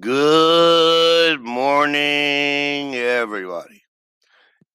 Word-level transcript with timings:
Good 0.00 1.40
morning, 1.40 2.96
everybody. 2.96 3.84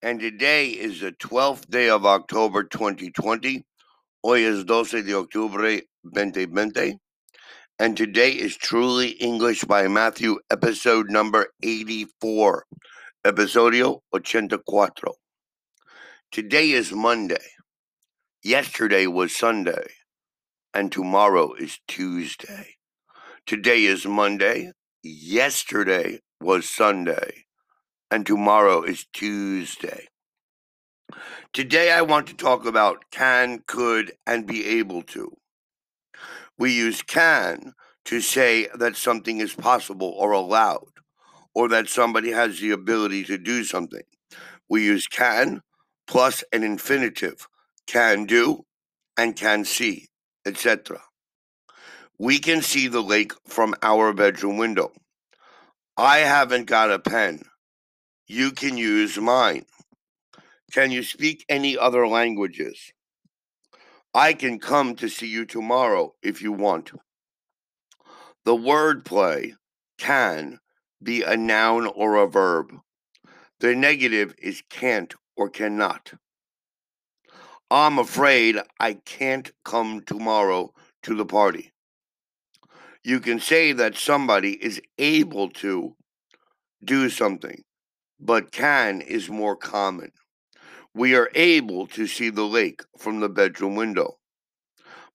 And 0.00 0.20
today 0.20 0.68
is 0.68 1.00
the 1.00 1.10
12th 1.10 1.68
day 1.68 1.88
of 1.88 2.06
October 2.06 2.62
2020. 2.62 3.64
Hoy 4.22 4.44
es 4.44 4.62
12 4.62 5.04
de 5.04 5.14
octubre 5.14 5.80
2020. 6.04 6.98
And 7.80 7.96
today 7.96 8.30
is 8.30 8.56
Truly 8.56 9.08
English 9.18 9.64
by 9.64 9.88
Matthew, 9.88 10.38
episode 10.52 11.10
number 11.10 11.48
84. 11.64 12.64
Episodio 13.26 14.02
84. 14.14 14.90
Today 16.30 16.70
is 16.70 16.92
Monday. 16.92 17.48
Yesterday 18.44 19.08
was 19.08 19.34
Sunday. 19.34 19.88
And 20.72 20.92
tomorrow 20.92 21.54
is 21.54 21.80
Tuesday. 21.88 22.76
Today 23.46 23.84
is 23.84 24.06
Monday. 24.06 24.70
Yesterday 25.10 26.20
was 26.38 26.68
Sunday. 26.68 27.46
And 28.10 28.26
tomorrow 28.26 28.82
is 28.82 29.06
Tuesday. 29.14 30.08
Today 31.54 31.90
I 31.90 32.02
want 32.02 32.26
to 32.26 32.34
talk 32.34 32.66
about 32.66 33.10
can, 33.10 33.62
could, 33.66 34.12
and 34.26 34.46
be 34.46 34.66
able 34.66 35.00
to. 35.04 35.34
We 36.58 36.74
use 36.74 37.00
can 37.00 37.72
to 38.04 38.20
say 38.20 38.68
that 38.74 38.96
something 38.96 39.38
is 39.38 39.54
possible 39.54 40.14
or 40.14 40.32
allowed, 40.32 41.00
or 41.54 41.70
that 41.70 41.88
somebody 41.88 42.32
has 42.32 42.60
the 42.60 42.72
ability 42.72 43.24
to 43.24 43.38
do 43.38 43.64
something. 43.64 44.04
We 44.68 44.84
use 44.84 45.06
can 45.06 45.62
plus 46.06 46.44
an 46.52 46.62
infinitive, 46.62 47.48
can 47.86 48.26
do 48.26 48.66
and 49.16 49.34
can 49.34 49.64
see, 49.64 50.08
etc. 50.44 51.00
We 52.20 52.40
can 52.40 52.62
see 52.62 52.88
the 52.88 53.00
lake 53.00 53.32
from 53.46 53.76
our 53.80 54.12
bedroom 54.12 54.56
window. 54.56 54.90
I 55.96 56.18
haven't 56.18 56.64
got 56.64 56.90
a 56.90 56.98
pen. 56.98 57.42
You 58.26 58.50
can 58.50 58.76
use 58.76 59.16
mine. 59.18 59.66
Can 60.72 60.90
you 60.90 61.04
speak 61.04 61.44
any 61.48 61.78
other 61.78 62.08
languages? 62.08 62.92
I 64.12 64.32
can 64.32 64.58
come 64.58 64.96
to 64.96 65.08
see 65.08 65.28
you 65.28 65.44
tomorrow 65.44 66.14
if 66.20 66.42
you 66.42 66.50
want. 66.50 66.90
The 68.44 68.56
word 68.56 69.04
play 69.04 69.54
can 69.96 70.58
be 71.00 71.22
a 71.22 71.36
noun 71.36 71.86
or 71.86 72.16
a 72.16 72.26
verb. 72.26 72.72
The 73.60 73.76
negative 73.76 74.34
is 74.38 74.64
can't 74.68 75.14
or 75.36 75.48
cannot. 75.48 76.14
I'm 77.70 78.00
afraid 78.00 78.56
I 78.80 78.94
can't 78.94 79.52
come 79.64 80.02
tomorrow 80.04 80.72
to 81.04 81.14
the 81.14 81.26
party 81.26 81.72
you 83.04 83.20
can 83.20 83.40
say 83.40 83.72
that 83.72 83.96
somebody 83.96 84.52
is 84.52 84.80
able 84.98 85.48
to 85.50 85.96
do 86.84 87.08
something, 87.08 87.62
but 88.20 88.52
can 88.52 89.00
is 89.00 89.28
more 89.28 89.56
common. 89.56 90.12
We 90.94 91.14
are 91.14 91.30
able 91.34 91.86
to 91.88 92.06
see 92.06 92.30
the 92.30 92.44
lake 92.44 92.82
from 92.98 93.20
the 93.20 93.28
bedroom 93.28 93.76
window. 93.76 94.18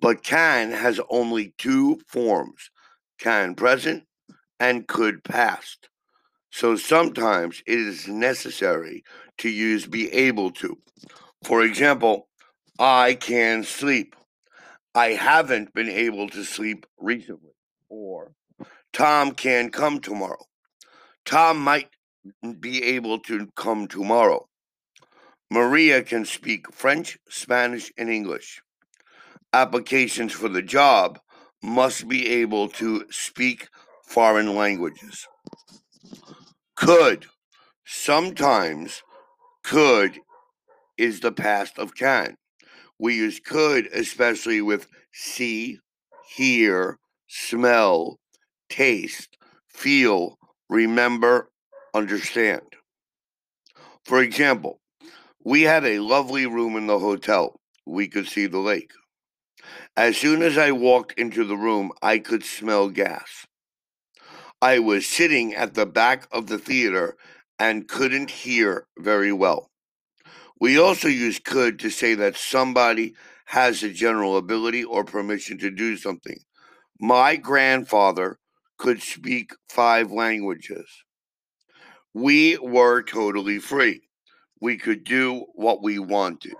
But 0.00 0.22
can 0.22 0.72
has 0.72 1.00
only 1.08 1.54
two 1.58 2.00
forms 2.06 2.70
can 3.18 3.54
present 3.54 4.04
and 4.60 4.86
could 4.86 5.24
past. 5.24 5.88
So 6.50 6.76
sometimes 6.76 7.62
it 7.66 7.78
is 7.78 8.08
necessary 8.08 9.04
to 9.38 9.48
use 9.48 9.86
be 9.86 10.10
able 10.12 10.50
to. 10.52 10.78
For 11.44 11.62
example, 11.62 12.28
I 12.78 13.14
can 13.14 13.64
sleep. 13.64 14.16
I 14.94 15.08
haven't 15.10 15.74
been 15.74 15.88
able 15.88 16.28
to 16.30 16.44
sleep 16.44 16.86
recently 16.98 17.52
or 17.88 18.32
Tom 18.92 19.32
can 19.32 19.70
come 19.70 20.00
tomorrow. 20.00 20.44
Tom 21.24 21.58
might 21.60 21.90
be 22.60 22.82
able 22.82 23.18
to 23.20 23.48
come 23.56 23.86
tomorrow. 23.86 24.48
Maria 25.50 26.02
can 26.02 26.24
speak 26.24 26.72
French, 26.72 27.18
Spanish, 27.28 27.92
and 27.96 28.10
English. 28.10 28.60
Applications 29.52 30.32
for 30.32 30.48
the 30.48 30.62
job 30.62 31.18
must 31.62 32.06
be 32.08 32.28
able 32.28 32.68
to 32.68 33.04
speak 33.10 33.68
foreign 34.04 34.54
languages. 34.54 35.26
Could. 36.76 37.26
Sometimes 37.86 39.02
could 39.64 40.18
is 40.98 41.20
the 41.20 41.32
past 41.32 41.78
of 41.78 41.94
can. 41.94 42.36
We 42.98 43.16
use 43.16 43.40
could 43.40 43.86
especially 43.86 44.60
with 44.60 44.86
see, 45.12 45.78
hear, 46.36 46.98
smell, 47.28 48.18
taste, 48.68 49.38
feel, 49.68 50.38
remember, 50.68 51.50
understand. 51.94 52.62
For 54.04 54.22
example, 54.22 54.80
we 55.44 55.62
had 55.62 55.84
a 55.84 56.00
lovely 56.00 56.46
room 56.46 56.76
in 56.76 56.86
the 56.86 56.98
hotel. 56.98 57.60
We 57.86 58.08
could 58.08 58.26
see 58.26 58.46
the 58.46 58.58
lake. 58.58 58.90
As 59.96 60.16
soon 60.16 60.42
as 60.42 60.56
I 60.58 60.72
walked 60.72 61.18
into 61.18 61.44
the 61.44 61.56
room, 61.56 61.92
I 62.02 62.18
could 62.18 62.44
smell 62.44 62.88
gas. 62.88 63.46
I 64.60 64.78
was 64.78 65.06
sitting 65.06 65.54
at 65.54 65.74
the 65.74 65.86
back 65.86 66.26
of 66.32 66.46
the 66.46 66.58
theater 66.58 67.16
and 67.58 67.88
couldn't 67.88 68.30
hear 68.30 68.86
very 68.98 69.32
well. 69.32 69.70
We 70.60 70.78
also 70.78 71.08
use 71.08 71.38
could 71.38 71.78
to 71.80 71.90
say 71.90 72.14
that 72.14 72.36
somebody 72.36 73.14
has 73.46 73.82
a 73.82 73.92
general 73.92 74.36
ability 74.36 74.84
or 74.84 75.04
permission 75.04 75.58
to 75.58 75.70
do 75.70 75.96
something. 75.96 76.38
My 77.00 77.36
grandfather 77.36 78.40
could 78.76 79.00
speak 79.00 79.52
five 79.68 80.10
languages. 80.10 80.88
We 82.12 82.58
were 82.58 83.02
totally 83.04 83.60
free. 83.60 84.02
We 84.60 84.78
could 84.78 85.04
do 85.04 85.46
what 85.54 85.80
we 85.80 86.00
wanted. 86.00 86.56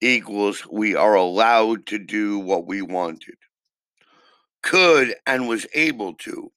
Equals, 0.00 0.66
we 0.66 0.96
are 0.96 1.14
allowed 1.14 1.86
to 1.86 2.00
do 2.00 2.40
what 2.40 2.66
we 2.66 2.82
wanted. 2.82 3.36
Could 4.64 5.14
and 5.24 5.46
was 5.46 5.68
able 5.72 6.14
to. 6.14 6.50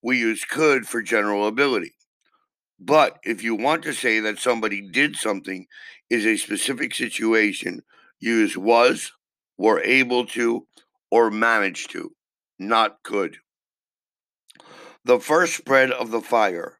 We 0.00 0.18
use 0.18 0.44
could 0.44 0.86
for 0.86 1.02
general 1.02 1.48
ability. 1.48 1.94
But 2.78 3.18
if 3.24 3.42
you 3.42 3.56
want 3.56 3.82
to 3.82 3.92
say 3.92 4.20
that 4.20 4.38
somebody 4.38 4.80
did 4.80 5.16
something 5.16 5.66
is 6.08 6.24
a 6.24 6.36
specific 6.36 6.94
situation, 6.94 7.82
use 8.20 8.56
was, 8.56 9.10
were 9.58 9.80
able 9.80 10.24
to, 10.26 10.68
or 11.10 11.32
managed 11.32 11.90
to 11.90 12.12
not 12.60 13.02
good. 13.02 13.38
The 15.04 15.18
first 15.18 15.56
spread 15.56 15.90
of 15.90 16.10
the 16.10 16.20
fire 16.20 16.78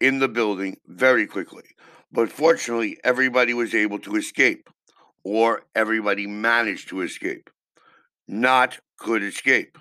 in 0.00 0.20
the 0.20 0.28
building 0.28 0.78
very 0.86 1.26
quickly, 1.26 1.64
but 2.12 2.30
fortunately, 2.30 2.98
everybody 3.02 3.52
was 3.52 3.74
able 3.74 3.98
to 4.00 4.16
escape, 4.16 4.70
or 5.24 5.62
everybody 5.74 6.26
managed 6.26 6.88
to 6.90 7.02
escape. 7.02 7.50
Not 8.28 8.78
could 8.96 9.24
escape. 9.24 9.76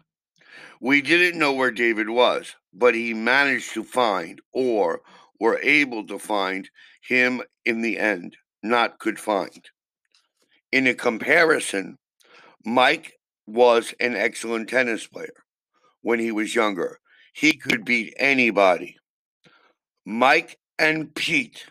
We 0.81 1.01
didn't 1.01 1.39
know 1.39 1.53
where 1.53 1.71
David 1.71 2.09
was, 2.09 2.55
but 2.73 2.95
he 2.95 3.13
managed 3.13 3.73
to 3.75 3.83
find, 3.83 4.41
or 4.51 5.01
were 5.39 5.59
able 5.61 6.07
to 6.07 6.17
find, 6.17 6.69
him 7.01 7.41
in 7.63 7.81
the 7.81 7.99
end. 7.99 8.37
Not 8.63 8.97
could 8.97 9.19
find. 9.19 9.69
In 10.71 10.87
a 10.87 10.95
comparison, 10.95 11.97
Mike 12.65 13.13
was 13.53 13.93
an 13.99 14.15
excellent 14.15 14.69
tennis 14.69 15.07
player 15.07 15.43
when 16.01 16.19
he 16.19 16.31
was 16.31 16.55
younger. 16.55 16.99
He 17.33 17.53
could 17.53 17.85
beat 17.85 18.13
anybody. 18.17 18.97
Mike 20.05 20.57
and 20.79 21.13
Pete 21.13 21.65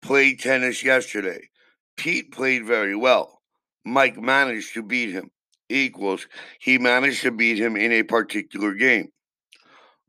played 0.00 0.40
tennis 0.40 0.82
yesterday. 0.82 1.48
Pete 1.96 2.32
played 2.32 2.64
very 2.64 2.96
well. 2.96 3.40
Mike 3.84 4.16
managed 4.16 4.74
to 4.74 4.82
beat 4.82 5.10
him. 5.10 5.30
Equals, 5.68 6.26
he 6.60 6.78
managed 6.78 7.22
to 7.22 7.30
beat 7.30 7.58
him 7.58 7.76
in 7.76 7.92
a 7.92 8.02
particular 8.02 8.74
game. 8.74 9.10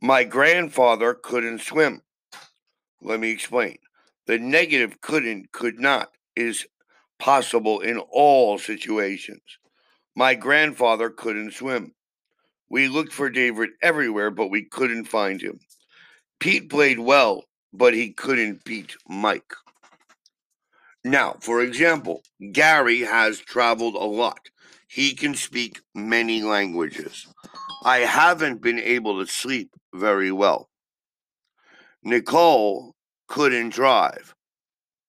My 0.01 0.23
grandfather 0.23 1.13
couldn't 1.13 1.61
swim. 1.61 2.01
Let 3.01 3.19
me 3.19 3.31
explain. 3.31 3.77
The 4.27 4.39
negative 4.39 4.99
couldn't, 5.01 5.51
could 5.51 5.79
not 5.79 6.09
is 6.35 6.65
possible 7.19 7.79
in 7.79 7.97
all 7.99 8.57
situations. 8.57 9.41
My 10.15 10.35
grandfather 10.35 11.09
couldn't 11.09 11.53
swim. 11.53 11.93
We 12.69 12.87
looked 12.87 13.13
for 13.13 13.29
David 13.29 13.71
everywhere, 13.81 14.31
but 14.31 14.49
we 14.49 14.63
couldn't 14.63 15.05
find 15.05 15.41
him. 15.41 15.59
Pete 16.39 16.69
played 16.69 16.99
well, 16.99 17.45
but 17.71 17.93
he 17.93 18.11
couldn't 18.11 18.63
beat 18.63 18.95
Mike. 19.07 19.53
Now, 21.03 21.37
for 21.41 21.61
example, 21.61 22.21
Gary 22.51 23.01
has 23.01 23.39
traveled 23.39 23.95
a 23.95 24.05
lot. 24.05 24.49
He 24.87 25.15
can 25.15 25.35
speak 25.35 25.81
many 25.95 26.41
languages. 26.41 27.27
I 27.83 27.99
haven't 27.99 28.61
been 28.61 28.79
able 28.79 29.19
to 29.19 29.31
sleep 29.31 29.71
very 29.93 30.31
well. 30.31 30.69
Nicole 32.03 32.95
couldn't 33.27 33.69
drive, 33.69 34.35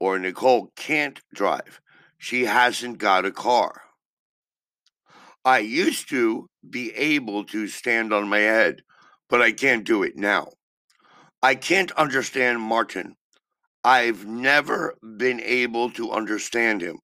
or 0.01 0.19
Nicole 0.19 0.73
can't 0.75 1.21
drive. 1.35 1.81
She 2.19 2.45
hasn't 2.45 2.99
got 2.99 3.25
a 3.25 3.31
car. 3.31 3.84
I 5.45 5.59
used 5.59 6.09
to 6.09 6.49
be 6.69 6.93
able 6.95 7.45
to 7.45 7.69
stand 7.69 8.13
on 8.13 8.29
my 8.29 8.39
head, 8.39 8.81
but 9.29 9.43
I 9.43 9.53
can't 9.53 9.85
do 9.85 10.03
it 10.03 10.17
now. 10.17 10.49
I 11.43 11.55
can't 11.55 11.93
understand 11.93 12.63
Martin. 12.63 13.17
I've 13.85 14.25
never 14.25 14.95
been 15.19 15.41
able 15.41 15.91
to 15.91 16.13
understand 16.13 16.81
him. 16.81 16.99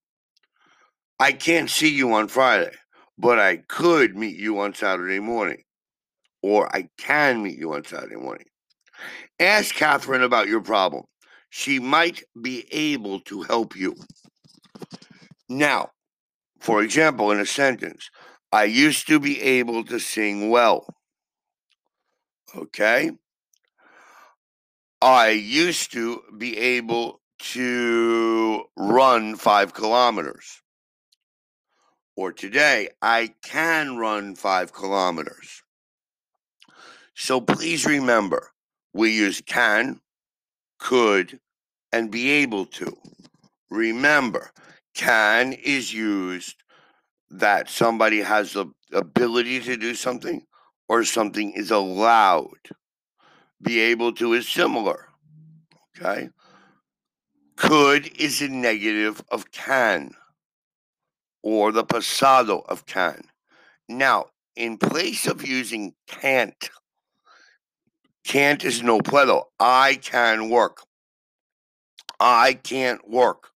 I 1.18 1.32
can't 1.32 1.68
see 1.68 1.90
you 1.90 2.14
on 2.14 2.28
Friday, 2.28 2.72
but 3.18 3.38
I 3.38 3.58
could 3.68 4.16
meet 4.16 4.36
you 4.38 4.60
on 4.60 4.72
Saturday 4.72 5.20
morning. 5.20 5.62
Or 6.42 6.74
I 6.74 6.88
can 6.96 7.42
meet 7.42 7.58
you 7.58 7.74
on 7.74 7.84
Saturday 7.84 8.16
morning. 8.16 8.46
Ask 9.38 9.74
Catherine 9.74 10.22
about 10.22 10.48
your 10.48 10.62
problem. 10.62 11.04
She 11.50 11.78
might 11.78 12.22
be 12.40 12.64
able 12.72 13.20
to 13.20 13.42
help 13.42 13.76
you. 13.76 13.94
Now, 15.50 15.90
for 16.60 16.82
example, 16.82 17.30
in 17.30 17.40
a 17.40 17.46
sentence, 17.46 18.10
I 18.52 18.64
used 18.64 19.06
to 19.06 19.20
be 19.20 19.40
able 19.40 19.84
to 19.84 20.00
sing 20.00 20.50
well. 20.50 20.86
Okay? 22.56 23.12
I 25.00 25.30
used 25.30 25.92
to 25.92 26.22
be 26.36 26.58
able 26.58 27.20
to 27.52 28.64
run 28.76 29.36
five 29.36 29.72
kilometers. 29.72 30.62
Or 32.16 32.32
today, 32.32 32.88
I 33.00 33.34
can 33.42 33.96
run 33.96 34.34
five 34.34 34.72
kilometers. 34.72 35.62
So 37.14 37.40
please 37.40 37.86
remember, 37.86 38.50
we 38.92 39.12
use 39.12 39.40
can, 39.40 40.00
could, 40.78 41.38
and 41.92 42.10
be 42.10 42.30
able 42.30 42.66
to. 42.66 42.96
Remember, 43.70 44.50
can 44.94 45.52
is 45.52 45.94
used 45.94 46.56
that 47.30 47.70
somebody 47.70 48.20
has 48.20 48.52
the 48.52 48.66
ability 48.92 49.60
to 49.60 49.76
do 49.76 49.94
something 49.94 50.44
or 50.88 51.04
something 51.04 51.52
is 51.52 51.70
allowed. 51.70 52.70
Be 53.62 53.78
able 53.80 54.12
to 54.14 54.32
is 54.32 54.48
similar. 54.48 55.08
Okay. 55.96 56.30
Could 57.56 58.18
is 58.18 58.40
a 58.40 58.48
negative 58.48 59.22
of 59.30 59.50
can 59.52 60.12
or 61.42 61.72
the 61.72 61.84
pasado 61.84 62.64
of 62.68 62.86
can. 62.86 63.22
Now, 63.88 64.26
in 64.56 64.78
place 64.78 65.26
of 65.26 65.46
using 65.46 65.94
can't, 66.06 66.70
can't 68.24 68.64
is 68.64 68.82
no 68.82 69.00
puedo. 69.00 69.44
I 69.58 69.98
can 70.02 70.50
work. 70.50 70.82
I 72.18 72.54
can't 72.54 73.08
work. 73.08 73.50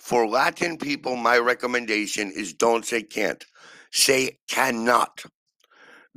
For 0.00 0.26
Latin 0.26 0.78
people, 0.78 1.14
my 1.14 1.36
recommendation 1.38 2.32
is 2.32 2.54
don't 2.54 2.86
say 2.86 3.02
can't, 3.02 3.44
say 3.92 4.38
cannot. 4.48 5.22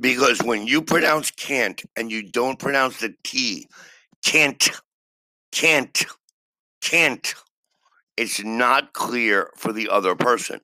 Because 0.00 0.42
when 0.42 0.66
you 0.66 0.80
pronounce 0.82 1.30
can't 1.30 1.80
and 1.94 2.10
you 2.10 2.28
don't 2.28 2.58
pronounce 2.58 2.98
the 2.98 3.14
T, 3.22 3.68
can't, 4.24 4.68
can't, 5.52 6.04
can't, 6.80 7.34
it's 8.16 8.42
not 8.42 8.94
clear 8.94 9.50
for 9.56 9.72
the 9.72 9.90
other 9.90 10.16
person. 10.16 10.60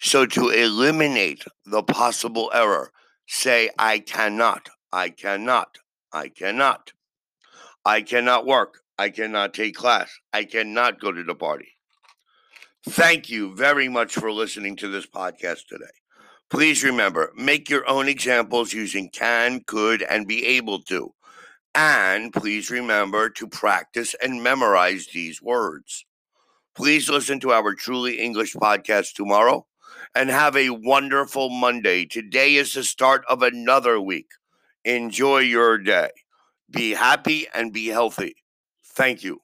So 0.00 0.26
to 0.26 0.50
eliminate 0.50 1.44
the 1.64 1.84
possible 1.84 2.50
error, 2.52 2.90
say 3.26 3.70
I 3.78 4.00
cannot, 4.00 4.68
I 4.92 5.10
cannot, 5.10 5.78
I 6.12 6.28
cannot. 6.28 6.92
I 7.84 8.02
cannot 8.02 8.44
work. 8.44 8.80
I 8.98 9.10
cannot 9.10 9.54
take 9.54 9.76
class. 9.76 10.10
I 10.32 10.44
cannot 10.44 11.00
go 11.00 11.12
to 11.12 11.22
the 11.22 11.34
party. 11.36 11.75
Thank 12.88 13.28
you 13.28 13.54
very 13.54 13.88
much 13.88 14.14
for 14.14 14.32
listening 14.32 14.76
to 14.76 14.88
this 14.88 15.06
podcast 15.06 15.66
today. 15.68 15.84
Please 16.50 16.84
remember, 16.84 17.32
make 17.36 17.68
your 17.68 17.88
own 17.88 18.08
examples 18.08 18.72
using 18.72 19.10
can, 19.10 19.60
could, 19.66 20.02
and 20.02 20.26
be 20.28 20.46
able 20.46 20.80
to. 20.82 21.12
And 21.74 22.32
please 22.32 22.70
remember 22.70 23.30
to 23.30 23.48
practice 23.48 24.14
and 24.22 24.42
memorize 24.42 25.08
these 25.12 25.42
words. 25.42 26.06
Please 26.76 27.10
listen 27.10 27.40
to 27.40 27.52
our 27.52 27.74
Truly 27.74 28.20
English 28.20 28.54
podcast 28.54 29.14
tomorrow 29.14 29.66
and 30.14 30.30
have 30.30 30.56
a 30.56 30.70
wonderful 30.70 31.50
Monday. 31.50 32.06
Today 32.06 32.56
is 32.56 32.74
the 32.74 32.84
start 32.84 33.24
of 33.28 33.42
another 33.42 34.00
week. 34.00 34.28
Enjoy 34.84 35.38
your 35.38 35.78
day. 35.78 36.10
Be 36.70 36.92
happy 36.92 37.46
and 37.54 37.72
be 37.72 37.88
healthy. 37.88 38.36
Thank 38.84 39.24
you. 39.24 39.40